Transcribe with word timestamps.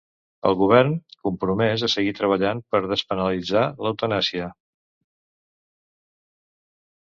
El 0.49 0.55
govern, 0.59 0.95
compromès 1.27 1.83
a 1.87 1.89
seguir 1.95 2.13
treballant 2.21 2.63
per 2.75 2.81
despenalitzar 2.87 3.67
l'eutanàsia. 3.83 4.49